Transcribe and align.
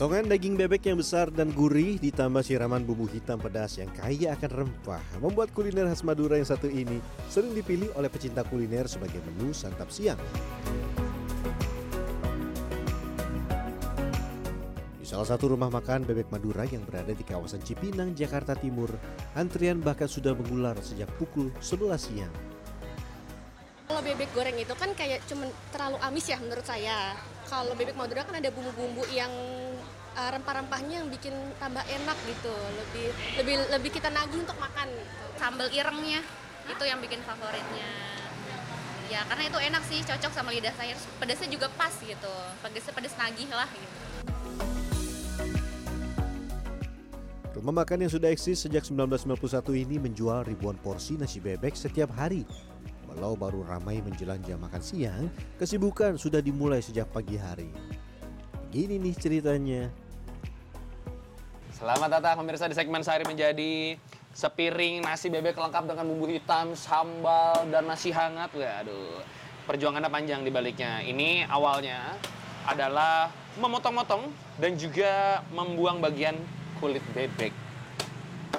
Potongan 0.00 0.32
daging 0.32 0.56
bebek 0.56 0.88
yang 0.88 0.96
besar 0.96 1.28
dan 1.28 1.52
gurih 1.52 2.00
ditambah 2.00 2.40
siraman 2.40 2.80
bumbu 2.88 3.04
hitam 3.04 3.36
pedas 3.36 3.76
yang 3.76 3.92
kaya 3.92 4.32
akan 4.32 4.64
rempah 4.64 5.04
membuat 5.20 5.52
kuliner 5.52 5.84
khas 5.92 6.00
Madura 6.00 6.40
yang 6.40 6.48
satu 6.48 6.72
ini 6.72 7.04
sering 7.28 7.52
dipilih 7.52 7.92
oleh 8.00 8.08
pecinta 8.08 8.40
kuliner 8.40 8.88
sebagai 8.88 9.20
menu 9.20 9.52
santap 9.52 9.92
siang. 9.92 10.16
Di 14.96 15.04
salah 15.04 15.28
satu 15.28 15.52
rumah 15.52 15.68
makan 15.68 16.08
bebek 16.08 16.32
Madura 16.32 16.64
yang 16.64 16.80
berada 16.88 17.12
di 17.12 17.20
kawasan 17.20 17.60
Cipinang, 17.60 18.16
Jakarta 18.16 18.56
Timur, 18.56 18.88
antrian 19.36 19.84
bahkan 19.84 20.08
sudah 20.08 20.32
mengular 20.32 20.80
sejak 20.80 21.12
pukul 21.20 21.52
11 21.60 22.00
siang. 22.00 22.32
Kalau 23.84 24.00
bebek 24.00 24.32
goreng 24.32 24.56
itu 24.56 24.72
kan 24.80 24.96
kayak 24.96 25.20
cuman 25.28 25.52
terlalu 25.76 26.00
amis 26.00 26.24
ya 26.24 26.40
menurut 26.40 26.64
saya. 26.64 27.12
Kalau 27.52 27.76
bebek 27.76 28.00
Madura 28.00 28.24
kan 28.24 28.40
ada 28.40 28.48
bumbu-bumbu 28.48 29.04
yang 29.12 29.28
uh, 30.16 30.30
rempah-rempahnya 30.34 31.04
yang 31.04 31.08
bikin 31.10 31.34
tambah 31.58 31.82
enak 31.84 32.18
gitu. 32.26 32.54
Lebih 32.54 33.06
lebih 33.42 33.54
lebih 33.70 33.90
kita 33.94 34.08
nagih 34.10 34.42
untuk 34.42 34.58
makan. 34.58 34.88
Gitu. 34.90 35.24
Sambal 35.38 35.68
irengnya 35.70 36.20
itu 36.66 36.84
yang 36.86 36.98
bikin 37.02 37.20
favoritnya. 37.26 37.88
Ya 39.10 39.26
karena 39.26 39.50
itu 39.50 39.58
enak 39.58 39.82
sih, 39.90 39.98
cocok 40.06 40.30
sama 40.30 40.54
lidah 40.54 40.74
saya. 40.78 40.94
Pedasnya 41.18 41.50
juga 41.50 41.66
pas 41.74 41.90
gitu. 41.98 42.34
Pedasnya 42.62 42.92
pedas 42.94 43.14
nagih 43.18 43.50
lah 43.50 43.66
gitu. 43.74 43.98
Rumah 47.60 47.84
makan 47.84 48.06
yang 48.06 48.12
sudah 48.14 48.32
eksis 48.32 48.64
sejak 48.64 48.86
1991 48.88 49.36
ini 49.84 50.00
menjual 50.00 50.48
ribuan 50.48 50.80
porsi 50.80 51.20
nasi 51.20 51.42
bebek 51.42 51.76
setiap 51.76 52.08
hari. 52.14 52.46
Walau 53.04 53.34
baru 53.34 53.66
ramai 53.66 53.98
menjelang 54.00 54.38
jam 54.46 54.62
makan 54.62 54.78
siang, 54.78 55.26
kesibukan 55.58 56.14
sudah 56.14 56.38
dimulai 56.38 56.78
sejak 56.78 57.10
pagi 57.10 57.34
hari. 57.34 57.68
Begini 58.70 59.02
nih 59.02 59.14
ceritanya. 59.18 59.90
Selamat 61.80 62.20
datang 62.20 62.44
pemirsa 62.44 62.68
di 62.68 62.76
segmen 62.76 63.00
Sehari 63.00 63.24
Menjadi 63.24 63.96
Sepiring 64.36 65.00
nasi 65.00 65.32
bebek 65.32 65.56
lengkap 65.56 65.88
dengan 65.88 66.12
bumbu 66.12 66.28
hitam, 66.28 66.76
sambal, 66.76 67.64
dan 67.72 67.88
nasi 67.88 68.12
hangat. 68.12 68.52
Waduh, 68.52 69.24
perjuangannya 69.64 70.12
panjang 70.12 70.44
di 70.44 70.52
baliknya. 70.52 71.00
Ini 71.00 71.48
awalnya 71.48 72.20
adalah 72.68 73.32
memotong-motong 73.56 74.28
dan 74.60 74.76
juga 74.76 75.40
membuang 75.56 76.04
bagian 76.04 76.36
kulit 76.84 77.00
bebek. 77.16 77.56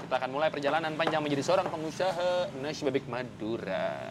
Kita 0.01 0.17
akan 0.17 0.33
mulai 0.33 0.49
perjalanan 0.49 0.97
panjang 0.97 1.21
menjadi 1.21 1.45
seorang 1.45 1.69
pengusaha 1.69 2.49
nasi 2.57 2.81
bebek 2.89 3.05
Madura. 3.05 4.01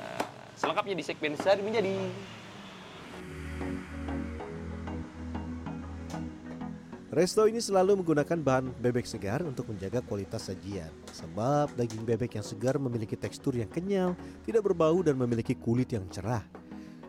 Selengkapnya 0.54 0.94
di 0.94 1.02
segmen 1.02 1.34
Sehari 1.34 1.66
Menjadi. 1.66 1.98
Resto 7.10 7.42
ini 7.50 7.58
selalu 7.58 7.98
menggunakan 7.98 8.38
bahan 8.38 8.70
bebek 8.78 9.02
segar 9.02 9.42
untuk 9.42 9.66
menjaga 9.66 9.98
kualitas 9.98 10.46
sajian. 10.46 10.86
Sebab 11.10 11.74
daging 11.74 12.06
bebek 12.06 12.38
yang 12.38 12.46
segar 12.46 12.78
memiliki 12.78 13.18
tekstur 13.18 13.58
yang 13.58 13.66
kenyal, 13.66 14.14
tidak 14.46 14.62
berbau 14.62 15.02
dan 15.02 15.18
memiliki 15.18 15.58
kulit 15.58 15.90
yang 15.90 16.06
cerah. 16.06 16.46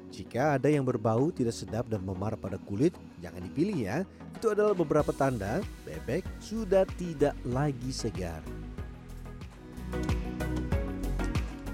Jika 0.09 0.57
ada 0.57 0.73
yang 0.73 0.81
berbau, 0.81 1.29
tidak 1.29 1.53
sedap 1.53 1.85
dan 1.85 2.02
memar 2.02 2.33
pada 2.33 2.57
kulit, 2.57 2.97
jangan 3.22 3.45
dipilih 3.45 3.77
ya. 3.77 3.97
Itu 4.33 4.57
adalah 4.57 4.73
beberapa 4.73 5.13
tanda 5.13 5.61
bebek 5.85 6.25
sudah 6.41 6.81
tidak 6.97 7.38
lagi 7.45 7.94
segar. 7.94 8.41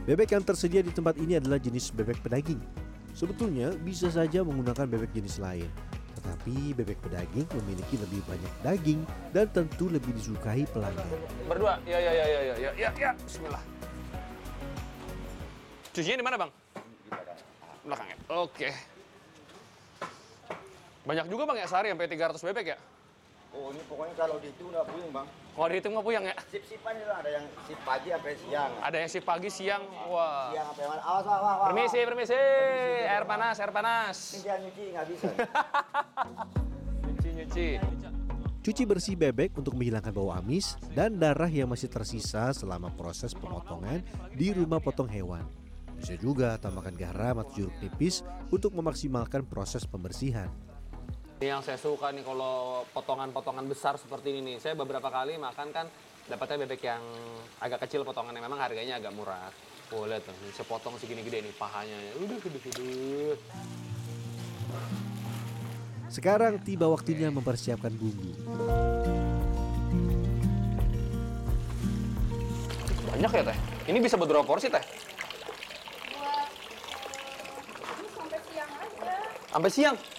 Bebek 0.03 0.35
yang 0.35 0.43
tersedia 0.43 0.83
di 0.83 0.91
tempat 0.91 1.15
ini 1.15 1.39
adalah 1.39 1.63
jenis 1.63 1.95
bebek 1.95 2.19
pedaging. 2.19 2.59
Sebetulnya 3.15 3.71
bisa 3.87 4.11
saja 4.11 4.43
menggunakan 4.43 4.83
bebek 4.83 5.15
jenis 5.15 5.39
lain, 5.39 5.71
tetapi 6.27 6.75
bebek 6.75 6.99
pedaging 7.07 7.47
memiliki 7.63 7.95
lebih 7.95 8.19
banyak 8.27 8.53
daging 8.59 8.99
dan 9.31 9.47
tentu 9.55 9.87
lebih 9.87 10.11
disukai 10.11 10.67
pelanggan. 10.75 11.07
Berdua, 11.47 11.79
ya 11.87 11.95
ya 12.03 12.11
ya 12.11 12.25
ya 12.27 12.41
ya 12.43 12.55
ya 12.59 12.71
ya, 12.75 12.89
ya. 12.99 13.11
Bismillah. 13.15 13.63
Cucinya 15.95 16.19
di 16.19 16.25
mana 16.27 16.35
bang? 16.35 16.51
Belakang 17.87 18.07
ya. 18.11 18.17
Oke. 18.43 18.69
Banyak 21.07 21.31
juga 21.31 21.47
bang 21.47 21.63
ya 21.63 21.67
sehari 21.71 21.95
sampai 21.95 22.11
300 22.11 22.43
bebek 22.43 22.65
ya? 22.75 22.77
Oh 23.57 23.73
ini 23.73 23.81
pokoknya 23.89 24.13
kalau 24.13 24.35
dihitung 24.37 24.69
nggak 24.69 24.85
puyeng 24.85 25.09
bang. 25.09 25.27
Kalau 25.57 25.67
dihitung 25.73 25.91
nggak 25.97 26.05
puyang 26.05 26.25
ya? 26.29 26.35
Sip-sipan 26.53 26.93
itu 27.01 27.09
ada 27.09 27.29
yang 27.33 27.45
sip 27.65 27.79
pagi 27.81 28.07
sampai 28.13 28.33
siang. 28.37 28.71
Ada 28.77 28.97
yang 29.01 29.09
si 29.09 29.19
pagi, 29.25 29.49
siang, 29.49 29.83
wah. 30.05 30.53
Siang 30.53 30.67
sampai 30.69 30.85
malam. 30.85 31.01
Awas, 31.01 31.25
awas, 31.25 31.41
awas. 31.41 31.67
Permisi, 31.73 31.99
permisi. 32.05 32.41
Air 33.09 33.25
panas, 33.25 33.55
air 33.57 33.71
panas. 33.73 34.17
Ini 34.37 34.39
dia 34.45 34.55
nyuci 34.61 34.83
nggak 34.93 35.05
bisa. 35.09 35.27
Nyuci, 37.09 37.29
nyuci. 37.33 37.67
Cuci 38.61 38.83
bersih 38.83 39.15
bebek 39.17 39.55
untuk 39.57 39.79
menghilangkan 39.79 40.11
bau 40.11 40.29
amis 40.29 40.75
dan 40.91 41.17
darah 41.17 41.47
yang 41.49 41.71
masih 41.71 41.89
tersisa 41.89 42.51
selama 42.53 42.91
proses 42.93 43.31
pemotongan 43.33 44.03
di 44.35 44.53
rumah 44.53 44.83
potong 44.83 45.07
hewan. 45.09 45.41
Bisa 45.97 46.13
juga 46.19 46.59
tambahkan 46.61 46.93
garam 46.93 47.41
atau 47.41 47.57
jeruk 47.57 47.73
nipis 47.81 48.21
untuk 48.53 48.75
memaksimalkan 48.77 49.47
proses 49.47 49.87
pembersihan. 49.89 50.51
Ini 51.37 51.53
yang 51.53 51.61
saya 51.61 51.77
suka 51.77 52.09
nih 52.09 52.25
kalau 52.25 52.81
potongan-potongan 52.97 53.69
besar 53.69 53.93
seperti 53.93 54.33
ini 54.33 54.41
nih. 54.41 54.55
Saya 54.57 54.73
beberapa 54.73 55.05
kali 55.05 55.37
makan 55.37 55.69
kan 55.69 55.85
dapatnya 56.25 56.65
bebek 56.65 56.81
yang 56.81 56.97
agak 57.61 57.85
kecil 57.85 58.01
potongannya. 58.01 58.41
Memang 58.41 58.57
harganya 58.57 58.97
agak 58.97 59.13
murah. 59.13 59.53
Oh 59.93 60.09
lihat 60.09 60.25
tuh, 60.25 60.33
saya 60.49 60.65
potong 60.65 60.97
segini 60.97 61.21
gede 61.21 61.45
nih 61.45 61.53
pahanya. 61.53 61.93
Udah 62.25 62.41
gede-gede. 62.41 63.37
Sekarang 66.09 66.57
tiba 66.57 66.89
waktunya 66.89 67.29
mempersiapkan 67.29 67.93
bumbu. 67.93 68.33
Banyak 73.13 73.29
ya 73.29 73.43
teh? 73.53 73.57
Ini 73.93 73.97
bisa 74.01 74.17
berapa 74.17 74.41
porsi 74.41 74.73
teh? 74.73 74.81
sampai 78.17 78.39
siang 78.41 78.71
aja. 78.73 79.13
Sampai 79.53 79.69
siang? 79.69 80.16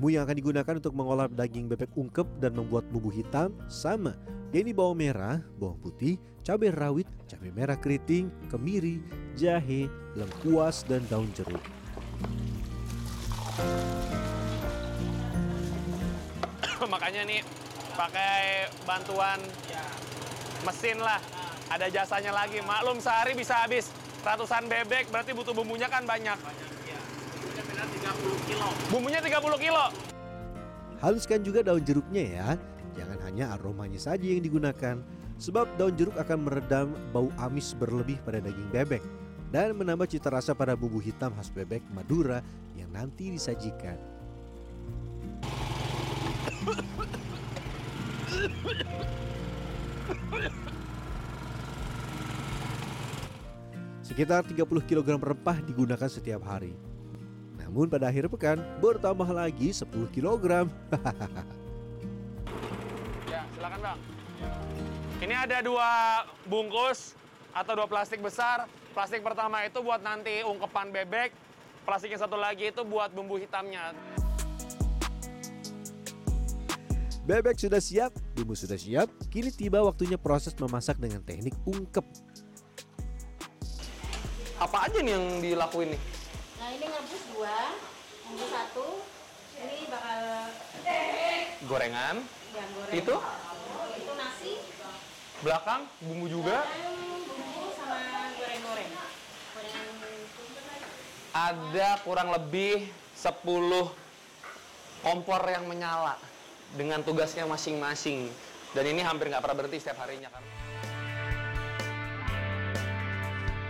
Bumbu 0.00 0.16
yang 0.16 0.24
akan 0.24 0.32
digunakan 0.40 0.74
untuk 0.80 0.96
mengolah 0.96 1.28
daging 1.28 1.68
bebek 1.68 1.92
ungkep 1.92 2.24
dan 2.40 2.56
membuat 2.56 2.88
bumbu 2.88 3.12
hitam 3.12 3.52
sama, 3.68 4.16
yaitu 4.48 4.72
bawang 4.72 4.96
merah, 4.96 5.44
bawang 5.60 5.76
putih, 5.76 6.16
cabai 6.40 6.72
rawit, 6.72 7.04
cabai 7.28 7.52
merah 7.52 7.76
keriting, 7.76 8.32
kemiri, 8.48 9.04
jahe, 9.36 9.92
lengkuas, 10.16 10.88
dan 10.88 11.04
daun 11.12 11.28
jeruk. 11.36 11.60
Makanya 16.96 17.20
nih 17.28 17.44
pakai 17.92 18.72
bantuan 18.88 19.36
mesin 20.64 20.96
lah. 20.96 21.20
Ada 21.68 21.92
jasanya 21.92 22.32
lagi. 22.32 22.56
Maklum 22.64 23.04
sehari 23.04 23.36
bisa 23.36 23.52
habis 23.52 23.92
ratusan 24.24 24.64
bebek, 24.64 25.12
berarti 25.12 25.36
butuh 25.36 25.52
bumbunya 25.52 25.92
kan 25.92 26.08
banyak. 26.08 26.40
Bumbunya 28.90 29.20
30 29.22 29.38
kilo. 29.60 29.84
Haluskan 31.00 31.40
juga 31.40 31.64
daun 31.64 31.80
jeruknya 31.80 32.24
ya. 32.26 32.48
Jangan 32.98 33.18
hanya 33.24 33.44
aromanya 33.56 33.96
saja 33.96 34.26
yang 34.26 34.42
digunakan, 34.42 35.00
sebab 35.40 35.64
daun 35.80 35.94
jeruk 35.96 36.18
akan 36.18 36.38
meredam 36.44 36.92
bau 37.14 37.30
amis 37.40 37.72
berlebih 37.72 38.20
pada 38.26 38.42
daging 38.42 38.68
bebek 38.74 39.00
dan 39.50 39.74
menambah 39.74 40.10
cita 40.10 40.30
rasa 40.30 40.54
pada 40.54 40.74
bumbu 40.78 40.98
hitam 41.02 41.34
khas 41.34 41.50
bebek 41.50 41.82
Madura 41.94 42.42
yang 42.74 42.90
nanti 42.90 43.30
disajikan. 43.34 43.96
Sekitar 54.04 54.42
30 54.42 54.66
kg 54.84 55.08
rempah 55.16 55.62
digunakan 55.62 56.10
setiap 56.10 56.42
hari. 56.42 56.89
Namun 57.70 57.86
pada 57.86 58.10
akhir 58.10 58.26
pekan 58.26 58.58
bertambah 58.82 59.30
lagi 59.30 59.70
10 59.70 59.86
kg. 60.10 60.66
Ya, 63.30 63.46
silakan 63.54 63.78
bang. 63.78 63.98
Ini 65.22 65.34
ada 65.46 65.62
dua 65.62 65.90
bungkus 66.50 67.14
atau 67.54 67.78
dua 67.78 67.86
plastik 67.86 68.18
besar. 68.18 68.66
Plastik 68.90 69.22
pertama 69.22 69.62
itu 69.62 69.78
buat 69.86 70.02
nanti 70.02 70.42
ungkepan 70.42 70.90
bebek. 70.90 71.30
Plastik 71.86 72.10
yang 72.10 72.18
satu 72.18 72.34
lagi 72.34 72.74
itu 72.74 72.82
buat 72.82 73.14
bumbu 73.14 73.38
hitamnya. 73.38 73.94
Bebek 77.22 77.54
sudah 77.54 77.78
siap, 77.78 78.10
bumbu 78.34 78.58
sudah 78.58 78.74
siap. 78.74 79.06
Kini 79.30 79.54
tiba 79.54 79.78
waktunya 79.78 80.18
proses 80.18 80.58
memasak 80.58 80.98
dengan 80.98 81.22
teknik 81.22 81.54
ungkep. 81.62 82.02
Apa 84.58 84.90
aja 84.90 84.98
nih 84.98 85.14
yang 85.14 85.38
dilakuin 85.38 85.94
nih? 85.94 86.09
Nah 86.70 86.78
ini 86.78 86.86
ngebus 86.86 87.24
dua, 87.34 87.58
ngebus 88.30 88.46
satu. 88.54 89.02
Ini 89.58 89.90
bakal 89.90 90.22
Gorengan, 91.66 92.22
goreng. 92.22 92.94
itu 92.94 93.14
Itu 93.98 94.12
nasi, 94.14 94.54
belakang 95.42 95.90
bumbu 95.98 96.30
juga. 96.30 96.62
bumbu 97.26 97.74
sama 97.74 98.30
goreng-goreng. 98.38 98.90
Gorengan 99.50 99.86
Ada 101.34 101.88
kurang 102.06 102.38
lebih 102.38 102.86
10 103.18 103.90
kompor 105.02 105.42
yang 105.50 105.66
menyala 105.66 106.22
dengan 106.78 107.02
tugasnya 107.02 107.50
masing-masing. 107.50 108.30
Dan 108.78 108.94
ini 108.94 109.02
hampir 109.02 109.26
nggak 109.26 109.42
pernah 109.42 109.58
berhenti 109.58 109.82
setiap 109.82 110.06
harinya 110.06 110.30
kan. 110.30 110.69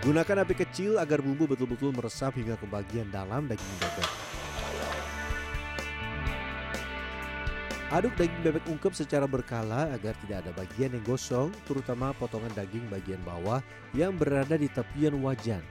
Gunakan 0.01 0.41
api 0.41 0.57
kecil 0.57 0.97
agar 0.97 1.21
bumbu 1.21 1.45
betul-betul 1.45 1.93
meresap 1.93 2.33
hingga 2.33 2.57
ke 2.57 2.65
bagian 2.65 3.05
dalam 3.13 3.45
daging 3.45 3.75
bebek. 3.77 4.09
Aduk 7.93 8.09
daging 8.17 8.41
bebek 8.41 8.65
ungkep 8.65 8.97
secara 8.97 9.29
berkala 9.29 9.93
agar 9.93 10.17
tidak 10.25 10.41
ada 10.41 10.51
bagian 10.57 10.97
yang 10.97 11.05
gosong, 11.05 11.53
terutama 11.69 12.17
potongan 12.17 12.49
daging 12.57 12.81
bagian 12.89 13.21
bawah 13.21 13.61
yang 13.93 14.17
berada 14.17 14.57
di 14.57 14.65
tepian 14.73 15.21
wajan. 15.21 15.61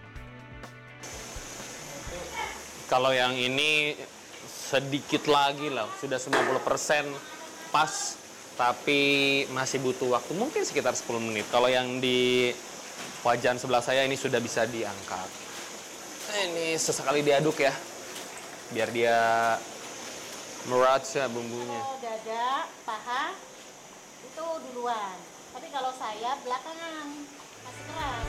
Kalau 2.86 3.10
yang 3.10 3.34
ini 3.34 3.98
sedikit 4.46 5.26
lagi 5.26 5.74
lah, 5.74 5.90
sudah 5.98 6.22
90% 6.22 7.10
pas, 7.74 8.14
tapi 8.54 9.02
masih 9.50 9.82
butuh 9.82 10.14
waktu 10.14 10.38
mungkin 10.38 10.62
sekitar 10.62 10.94
10 10.94 11.18
menit. 11.18 11.50
Kalau 11.50 11.66
yang 11.66 11.98
di 11.98 12.54
wajan 13.20 13.60
sebelah 13.60 13.84
saya 13.84 14.08
ini 14.08 14.16
sudah 14.16 14.40
bisa 14.40 14.64
diangkat. 14.64 15.28
Ini 16.30 16.78
sesekali 16.78 17.26
diaduk 17.26 17.58
ya, 17.58 17.74
biar 18.70 18.88
dia 18.94 19.18
merata 20.70 21.26
bumbunya. 21.28 21.80
Kalau 21.80 21.98
dada, 21.98 22.48
paha 22.86 23.24
itu 24.24 24.46
duluan. 24.70 25.16
Tapi 25.50 25.66
kalau 25.74 25.90
saya 25.98 26.38
belakangan 26.46 27.06
masih 27.66 27.84
keras. 27.90 28.28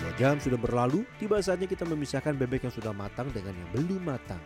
Dua 0.00 0.12
jam 0.16 0.40
sudah 0.40 0.56
berlalu, 0.58 1.04
tiba 1.20 1.36
saatnya 1.44 1.68
kita 1.68 1.84
memisahkan 1.84 2.32
bebek 2.32 2.64
yang 2.64 2.74
sudah 2.74 2.96
matang 2.96 3.28
dengan 3.30 3.52
yang 3.52 3.70
belum 3.76 4.02
matang. 4.08 4.40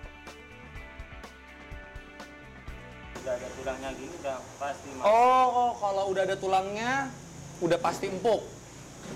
Udah 3.22 3.38
ada 3.38 3.48
tulangnya 3.54 3.90
gini 3.94 4.14
udah 4.18 4.38
pasti 4.58 4.88
Oh, 4.98 5.46
oh, 5.46 5.72
kalau 5.78 6.10
udah 6.10 6.26
ada 6.26 6.34
tulangnya, 6.34 7.06
udah 7.62 7.78
pasti 7.78 8.10
empuk. 8.10 8.42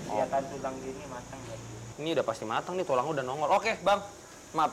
kelihatan 0.07 0.43
tulang 0.51 0.75
gini 0.79 1.03
matang 1.11 1.39
ya. 1.51 1.55
Ini 1.99 2.09
udah 2.15 2.25
pasti 2.25 2.43
matang 2.47 2.79
nih, 2.79 2.85
tulangnya 2.87 3.19
udah 3.19 3.25
nongol. 3.27 3.49
Oke, 3.59 3.75
Bang. 3.83 3.99
Maaf. 4.55 4.71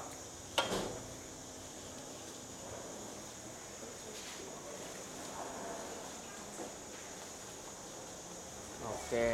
Oke. 8.84 9.26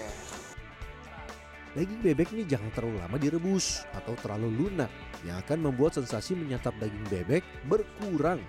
Daging 1.71 2.01
bebek 2.03 2.29
ini 2.35 2.43
jangan 2.51 2.71
terlalu 2.75 2.99
lama 2.99 3.17
direbus 3.21 3.87
atau 3.95 4.19
terlalu 4.19 4.51
lunak 4.51 4.91
yang 5.23 5.39
akan 5.39 5.71
membuat 5.71 5.95
sensasi 5.95 6.35
menyantap 6.35 6.75
daging 6.83 7.07
bebek 7.07 7.45
berkurang. 7.69 8.43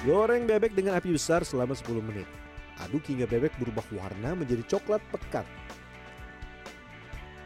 Goreng 0.00 0.48
bebek 0.48 0.72
dengan 0.72 0.96
api 0.96 1.12
besar 1.12 1.44
selama 1.44 1.76
10 1.76 2.00
menit. 2.00 2.24
Aduk 2.80 3.04
hingga 3.12 3.28
bebek 3.28 3.52
berubah 3.60 3.84
warna 3.92 4.32
menjadi 4.32 4.64
coklat 4.64 5.04
pekat. 5.12 5.44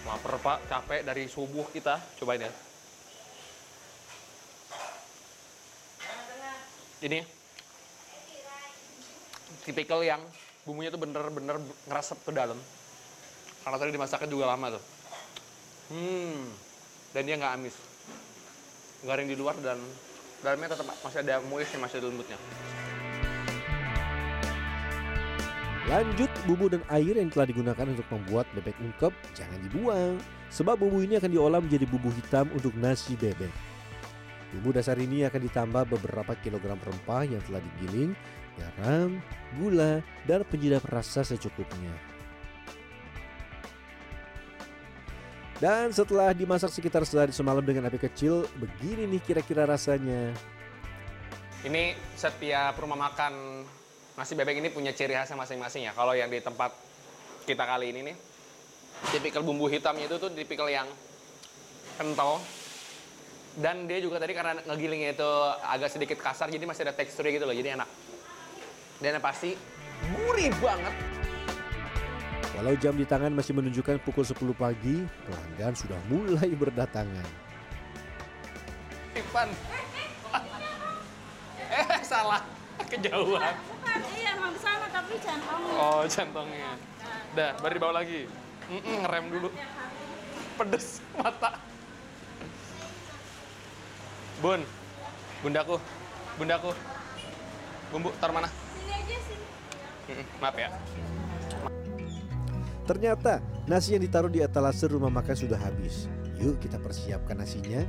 Laper, 0.06 0.38
Pak. 0.38 0.58
Capek 0.70 1.02
dari 1.02 1.26
subuh 1.26 1.66
kita. 1.74 1.98
Cobain 2.14 2.46
ya. 2.46 2.52
Ini 7.02 7.20
tipikal 9.66 10.06
yang 10.06 10.22
bumbunya 10.62 10.94
tuh 10.94 11.02
bener-bener 11.02 11.58
ngeresep 11.90 12.22
ke 12.22 12.30
dalam. 12.30 12.56
Karena 13.66 13.76
tadi 13.82 13.90
dimasaknya 13.90 14.30
juga 14.30 14.54
lama 14.54 14.78
tuh. 14.78 14.84
Hmm, 15.90 16.54
dan 17.18 17.26
dia 17.26 17.34
nggak 17.34 17.54
amis. 17.58 17.74
Garing 19.02 19.26
di 19.26 19.34
luar 19.34 19.58
dan 19.58 19.82
dalamnya 20.44 20.68
tetap 20.76 20.86
masih 21.00 21.18
ada 21.24 21.40
moistnya, 21.48 21.80
masih 21.80 21.96
ada 22.04 22.06
lembutnya. 22.12 22.38
Lanjut, 25.84 26.32
bumbu 26.48 26.72
dan 26.72 26.80
air 26.88 27.16
yang 27.16 27.28
telah 27.28 27.48
digunakan 27.48 27.84
untuk 27.88 28.08
membuat 28.08 28.48
bebek 28.56 28.76
ungkep 28.80 29.12
jangan 29.36 29.58
dibuang. 29.68 30.16
Sebab 30.52 30.80
bumbu 30.80 31.04
ini 31.04 31.16
akan 31.20 31.28
diolah 31.32 31.60
menjadi 31.60 31.84
bumbu 31.88 32.12
hitam 32.12 32.48
untuk 32.52 32.72
nasi 32.76 33.16
bebek. 33.16 33.52
Bumbu 34.54 34.76
dasar 34.76 34.96
ini 35.00 35.26
akan 35.28 35.40
ditambah 35.44 35.84
beberapa 35.96 36.32
kilogram 36.40 36.80
rempah 36.80 37.26
yang 37.26 37.42
telah 37.44 37.60
digiling, 37.60 38.16
garam, 38.56 39.20
gula, 39.60 40.00
dan 40.24 40.40
penyedap 40.48 40.86
rasa 40.88 41.20
secukupnya. 41.26 42.13
Dan 45.64 45.96
setelah 45.96 46.36
dimasak 46.36 46.68
sekitar 46.68 47.08
sehari 47.08 47.32
semalam 47.32 47.64
dengan 47.64 47.88
api 47.88 47.96
kecil, 47.96 48.44
begini 48.60 49.08
nih 49.08 49.20
kira-kira 49.24 49.64
rasanya. 49.64 50.36
Ini 51.64 51.96
setiap 52.20 52.76
rumah 52.76 53.08
makan 53.08 53.64
nasi 54.12 54.36
bebek 54.36 54.60
ini 54.60 54.68
punya 54.68 54.92
ciri 54.92 55.16
khasnya 55.16 55.40
masing-masing 55.40 55.88
ya. 55.88 55.96
Kalau 55.96 56.12
yang 56.12 56.28
di 56.28 56.44
tempat 56.44 56.68
kita 57.48 57.64
kali 57.64 57.96
ini 57.96 58.12
nih, 58.12 58.16
tipikal 59.08 59.40
bumbu 59.40 59.64
hitamnya 59.72 60.04
itu 60.04 60.20
tuh 60.20 60.28
tipikal 60.36 60.68
yang 60.68 60.84
kental. 61.96 62.44
Dan 63.56 63.88
dia 63.88 64.04
juga 64.04 64.20
tadi 64.20 64.36
karena 64.36 64.60
ngegilingnya 64.68 65.16
itu 65.16 65.30
agak 65.64 65.88
sedikit 65.96 66.20
kasar, 66.20 66.52
jadi 66.52 66.68
masih 66.68 66.84
ada 66.84 66.92
teksturnya 66.92 67.40
gitu 67.40 67.48
loh, 67.48 67.56
jadi 67.56 67.80
enak. 67.80 67.88
Dan 69.00 69.16
pasti 69.24 69.56
gurih 70.12 70.52
banget. 70.60 71.13
Walau 72.54 72.74
jam 72.78 72.94
di 72.94 73.02
tangan 73.02 73.34
masih 73.34 73.50
menunjukkan 73.50 73.98
pukul 74.06 74.22
10 74.22 74.54
pagi, 74.54 75.02
pelanggan 75.26 75.74
sudah 75.74 75.98
mulai 76.06 76.50
berdatangan. 76.54 77.26
Ipan. 79.14 79.48
Eh, 81.74 82.00
salah. 82.06 82.46
Kejauhan. 82.86 83.54
Bukan, 83.66 84.00
iya 84.14 84.38
emang 84.38 84.54
di 84.54 84.60
sana 84.62 84.86
tapi 84.86 85.18
jantungnya. 85.18 85.74
Oh, 85.82 86.02
jantungnya. 86.06 86.70
Dah, 87.34 87.50
baru 87.58 87.72
dibawa 87.74 87.92
lagi. 88.02 88.30
Mm-mm, 88.70 89.02
ngerem 89.02 89.24
dulu. 89.34 89.48
Pedes 90.54 91.02
mata. 91.18 91.58
Bun, 94.38 94.62
bundaku, 95.42 95.82
bundaku. 96.38 96.70
Bumbu, 97.90 98.10
taruh 98.22 98.34
mana? 98.34 98.50
Sini 98.50 98.92
aja 98.94 99.16
sini. 99.26 99.46
Maaf 100.38 100.54
ya. 100.58 100.70
Ternyata 102.84 103.40
nasi 103.64 103.96
yang 103.96 104.04
ditaruh 104.04 104.28
di 104.28 104.44
etalase 104.44 104.84
rumah 104.84 105.08
makan 105.08 105.32
sudah 105.32 105.56
habis. 105.56 106.04
Yuk 106.36 106.60
kita 106.60 106.76
persiapkan 106.76 107.40
nasinya. 107.40 107.80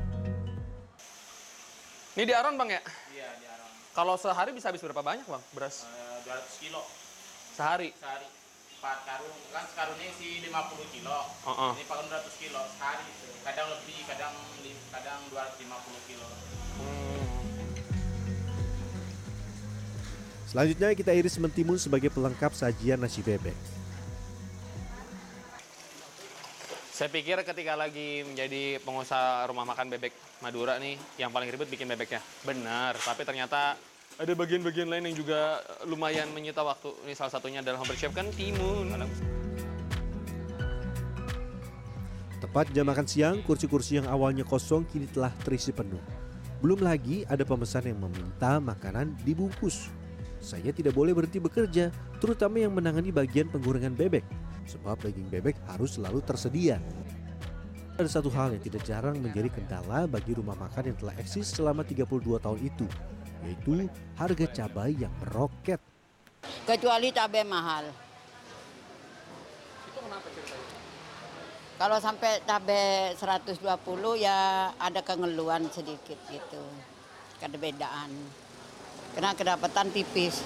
Ini 2.15 2.23
di 2.23 2.31
Aron, 2.31 2.55
Bang 2.55 2.71
ya? 2.71 2.79
Iya, 3.11 3.27
di 3.35 3.45
Arang. 3.51 3.67
Kalau 3.91 4.15
sehari 4.15 4.55
bisa 4.55 4.71
habis 4.71 4.79
berapa 4.79 5.03
banyak, 5.03 5.27
Bang, 5.27 5.43
beras? 5.51 5.83
Eh, 5.83 6.23
200 6.23 6.63
kilo 6.63 6.79
Sehari? 7.51 7.91
sehari. 7.99 8.23
4 8.79 9.01
karung, 9.03 9.35
kan 9.51 9.65
sekarungnya 9.67 10.07
isi 10.15 10.45
50 10.47 10.87
kilo. 10.95 11.17
Uh-uh. 11.43 11.73
Ini 11.75 11.83
400 11.89 12.39
kilo 12.39 12.61
sehari 12.79 13.03
itu. 13.03 13.27
Kadang 13.43 13.67
lebih, 13.67 13.97
kadang 14.07 14.33
kadang 14.93 15.19
250 15.27 16.07
kilo. 16.07 16.27
Selanjutnya 20.47 20.95
kita 20.95 21.11
iris 21.11 21.35
mentimun 21.35 21.75
sebagai 21.75 22.13
pelengkap 22.13 22.55
sajian 22.55 23.01
nasi 23.01 23.19
bebek. 23.19 23.57
Saya 26.95 27.11
pikir 27.11 27.35
ketika 27.43 27.75
lagi 27.75 28.23
menjadi 28.23 28.79
pengusaha 28.79 29.51
rumah 29.51 29.67
makan 29.67 29.91
bebek 29.91 30.15
Madura 30.39 30.79
nih, 30.79 30.95
yang 31.19 31.27
paling 31.27 31.51
ribet 31.51 31.67
bikin 31.67 31.91
bebeknya. 31.91 32.23
Benar, 32.47 32.95
tapi 33.03 33.27
ternyata 33.27 33.75
ada 34.15 34.31
bagian-bagian 34.31 34.87
lain 34.87 35.11
yang 35.11 35.17
juga 35.19 35.59
lumayan 35.83 36.31
menyita 36.31 36.63
waktu. 36.63 36.95
Ini 37.03 37.11
salah 37.19 37.35
satunya 37.35 37.59
adalah 37.59 37.83
mempersiapkan 37.83 38.31
timun. 38.31 38.95
Tepat 42.39 42.71
jam 42.71 42.87
makan 42.87 43.03
siang, 43.11 43.43
kursi-kursi 43.43 43.99
yang 43.99 44.07
awalnya 44.07 44.47
kosong 44.47 44.87
kini 44.87 45.11
telah 45.11 45.35
terisi 45.43 45.75
penuh. 45.75 45.99
Belum 46.63 46.79
lagi 46.79 47.27
ada 47.27 47.43
pemesan 47.43 47.91
yang 47.91 47.99
meminta 48.07 48.63
makanan 48.63 49.19
dibungkus. 49.27 49.91
Saya 50.39 50.71
tidak 50.71 50.95
boleh 50.95 51.11
berhenti 51.11 51.43
bekerja, 51.43 51.91
terutama 52.23 52.63
yang 52.63 52.71
menangani 52.71 53.11
bagian 53.11 53.51
penggorengan 53.51 53.91
bebek, 53.91 54.23
sebab 54.65 54.97
daging 55.01 55.29
bebek 55.29 55.55
harus 55.69 55.97
selalu 55.97 56.19
tersedia. 56.25 56.81
Ada 57.95 58.19
satu 58.19 58.27
hal 58.35 58.51
yang 58.51 58.63
tidak 58.65 58.83
jarang 58.83 59.23
menjadi 59.23 59.47
kendala 59.47 60.03
bagi 60.03 60.35
rumah 60.35 60.57
makan 60.59 60.91
yang 60.91 60.97
telah 60.99 61.15
eksis 61.15 61.55
selama 61.55 61.87
32 61.87 62.43
tahun 62.43 62.59
itu, 62.59 62.83
yaitu 63.47 63.87
harga 64.19 64.45
cabai 64.51 64.99
yang 64.99 65.13
meroket. 65.23 65.79
kecuali 66.67 67.09
cabai 67.15 67.47
mahal. 67.47 67.87
Kalau 71.75 71.97
sampai 71.99 72.39
cabai 72.47 73.11
120 73.19 73.59
ya 74.15 74.71
ada 74.79 74.99
kengeluhan 75.03 75.67
sedikit 75.71 76.15
gitu. 76.31 76.63
Kedebedaan. 77.39 78.11
Karena 79.11 79.35
kedapatan 79.35 79.91
tipis. 79.91 80.39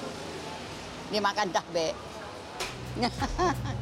Dimakan 1.13 1.49
cabai. 1.53 1.93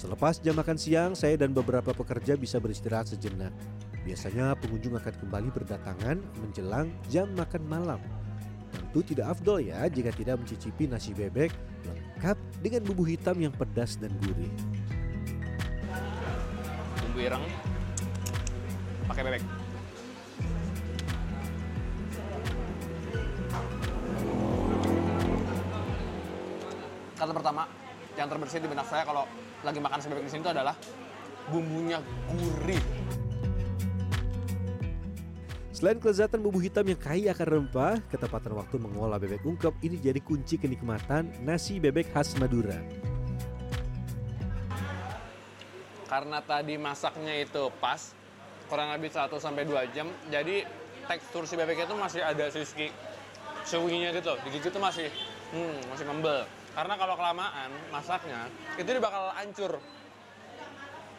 Selepas 0.00 0.40
jam 0.40 0.56
makan 0.56 0.80
siang, 0.80 1.12
saya 1.12 1.36
dan 1.36 1.52
beberapa 1.52 1.92
pekerja 1.92 2.32
bisa 2.32 2.56
beristirahat 2.56 3.12
sejenak. 3.12 3.52
Biasanya 4.00 4.56
pengunjung 4.56 4.96
akan 4.96 5.12
kembali 5.12 5.52
berdatangan 5.52 6.16
menjelang 6.40 6.88
jam 7.12 7.28
makan 7.36 7.60
malam. 7.68 8.00
Tentu 8.72 9.04
tidak 9.04 9.36
afdol 9.36 9.60
ya 9.60 9.84
jika 9.92 10.08
tidak 10.16 10.40
mencicipi 10.40 10.88
nasi 10.88 11.12
bebek 11.12 11.52
lengkap 11.84 12.38
dengan 12.64 12.80
bumbu 12.88 13.04
hitam 13.04 13.36
yang 13.44 13.52
pedas 13.52 14.00
dan 14.00 14.08
gurih. 14.24 14.48
Bumbu 17.04 17.20
ireng 17.20 17.44
pakai 19.04 19.20
bebek. 19.20 19.44
Kata 27.20 27.32
pertama 27.36 27.68
yang 28.20 28.28
terbersih 28.28 28.60
di 28.60 28.68
benak 28.68 28.84
saya 28.84 29.08
kalau 29.08 29.24
lagi 29.64 29.80
makan 29.80 29.96
nasi 29.96 30.08
bebek 30.12 30.24
di 30.28 30.30
sini 30.36 30.42
itu 30.44 30.52
adalah 30.52 30.76
bumbunya 31.48 31.98
gurih. 32.28 32.84
Selain 35.72 35.96
kelezatan 35.96 36.44
bumbu 36.44 36.60
hitam 36.60 36.84
yang 36.84 37.00
kaya 37.00 37.32
akan 37.32 37.48
rempah, 37.48 37.96
ketepatan 38.12 38.52
waktu 38.52 38.76
mengolah 38.76 39.16
bebek 39.16 39.40
ungkep 39.40 39.72
ini 39.80 39.96
jadi 39.96 40.20
kunci 40.20 40.60
kenikmatan 40.60 41.32
nasi 41.40 41.80
bebek 41.80 42.12
khas 42.12 42.36
Madura. 42.36 42.76
Karena 46.04 46.44
tadi 46.44 46.76
masaknya 46.76 47.32
itu 47.40 47.72
pas, 47.80 48.12
kurang 48.68 48.92
lebih 48.92 49.08
1 49.08 49.32
sampai 49.40 49.64
2 49.64 49.96
jam, 49.96 50.12
jadi 50.28 50.68
tekstur 51.08 51.48
si 51.48 51.56
bebeknya 51.56 51.88
itu 51.88 51.96
masih 51.96 52.20
ada 52.20 52.52
sisi 52.52 52.92
chewy-nya 53.64 54.12
gitu. 54.12 54.36
Digigit 54.44 54.68
itu 54.68 54.80
masih 54.82 55.08
hmm, 55.56 55.88
masih 55.88 56.04
membel. 56.04 56.44
Karena 56.70 56.94
kalau 56.94 57.14
kelamaan 57.18 57.70
masaknya, 57.90 58.46
itu 58.78 58.86
dia 58.86 59.02
bakal 59.02 59.34
hancur. 59.34 59.72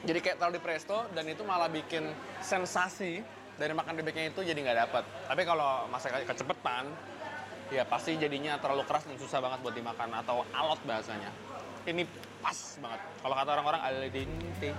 Jadi 0.01 0.19
kayak 0.23 0.37
taruh 0.41 0.53
di 0.55 0.61
presto 0.63 1.05
dan 1.13 1.29
itu 1.29 1.45
malah 1.45 1.69
bikin 1.69 2.09
sensasi 2.41 3.21
dari 3.59 3.73
makan 3.77 3.93
bebeknya 4.01 4.33
itu 4.33 4.41
jadi 4.41 4.57
nggak 4.57 4.79
dapat. 4.89 5.03
Tapi 5.29 5.41
kalau 5.45 5.85
masak 5.93 6.25
kecepatan, 6.25 6.89
ya 7.69 7.85
pasti 7.85 8.17
jadinya 8.17 8.57
terlalu 8.57 8.81
keras 8.89 9.05
dan 9.05 9.21
susah 9.21 9.37
banget 9.37 9.61
buat 9.61 9.75
dimakan 9.77 10.09
atau 10.25 10.41
alot 10.57 10.81
bahasanya. 10.89 11.29
Ini 11.85 12.01
pas 12.41 12.57
banget. 12.81 13.01
Kalau 13.21 13.35
kata 13.37 13.49
orang-orang 13.53 13.81
al 13.81 13.95
dente. 14.09 14.71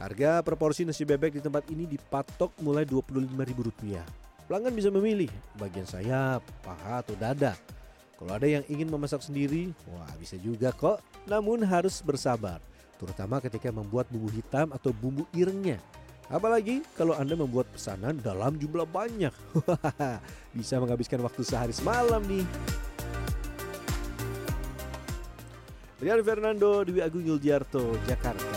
Harga 0.00 0.40
per 0.40 0.56
porsi 0.56 0.88
nasi 0.88 1.04
bebek 1.04 1.36
di 1.36 1.42
tempat 1.44 1.68
ini 1.68 1.84
dipatok 1.84 2.56
mulai 2.64 2.88
Rp25.000. 2.88 4.29
Pelanggan 4.50 4.74
bisa 4.74 4.90
memilih 4.90 5.30
bagian 5.54 5.86
sayap, 5.86 6.42
paha, 6.66 7.06
atau 7.06 7.14
dada. 7.14 7.54
Kalau 8.18 8.34
ada 8.34 8.50
yang 8.50 8.66
ingin 8.66 8.90
memasak 8.90 9.22
sendiri, 9.22 9.70
wah 9.86 10.10
bisa 10.18 10.34
juga 10.42 10.74
kok. 10.74 10.98
Namun 11.22 11.62
harus 11.62 12.02
bersabar, 12.02 12.58
terutama 12.98 13.38
ketika 13.38 13.70
membuat 13.70 14.10
bumbu 14.10 14.26
hitam 14.34 14.74
atau 14.74 14.90
bumbu 14.90 15.22
irengnya. 15.38 15.78
Apalagi 16.26 16.82
kalau 16.98 17.14
Anda 17.14 17.38
membuat 17.38 17.70
pesanan 17.70 18.18
dalam 18.18 18.58
jumlah 18.58 18.90
banyak. 18.90 19.30
bisa 20.58 20.82
menghabiskan 20.82 21.22
waktu 21.22 21.46
sehari 21.46 21.70
semalam 21.70 22.18
nih. 22.26 22.42
Rian 26.02 26.26
Fernando, 26.26 26.82
Dewi 26.82 26.98
Agung 26.98 27.22
Yuldiarto, 27.22 27.94
Jakarta. 28.02 28.49